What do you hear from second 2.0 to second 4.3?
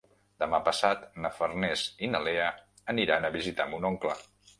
i na Lea aniran a visitar mon oncle.